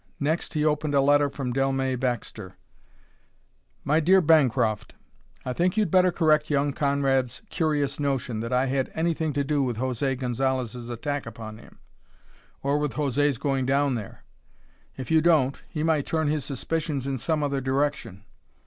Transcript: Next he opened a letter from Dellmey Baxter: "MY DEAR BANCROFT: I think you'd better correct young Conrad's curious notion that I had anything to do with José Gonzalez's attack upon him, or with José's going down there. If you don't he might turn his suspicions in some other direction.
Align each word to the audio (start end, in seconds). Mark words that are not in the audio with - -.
Next 0.19 0.55
he 0.55 0.65
opened 0.65 0.95
a 0.95 0.99
letter 1.01 1.29
from 1.29 1.53
Dellmey 1.53 1.95
Baxter: 1.95 2.55
"MY 3.83 3.99
DEAR 3.99 4.19
BANCROFT: 4.19 4.95
I 5.45 5.53
think 5.53 5.77
you'd 5.77 5.91
better 5.91 6.11
correct 6.11 6.49
young 6.49 6.73
Conrad's 6.73 7.43
curious 7.51 7.99
notion 7.99 8.39
that 8.39 8.51
I 8.51 8.65
had 8.65 8.91
anything 8.95 9.31
to 9.33 9.43
do 9.43 9.61
with 9.61 9.77
José 9.77 10.17
Gonzalez's 10.17 10.89
attack 10.89 11.27
upon 11.27 11.59
him, 11.59 11.77
or 12.63 12.79
with 12.79 12.93
José's 12.95 13.37
going 13.37 13.67
down 13.67 13.93
there. 13.93 14.23
If 14.97 15.11
you 15.11 15.21
don't 15.21 15.61
he 15.69 15.83
might 15.83 16.07
turn 16.07 16.29
his 16.29 16.43
suspicions 16.45 17.05
in 17.05 17.19
some 17.19 17.43
other 17.43 17.61
direction. 17.61 18.23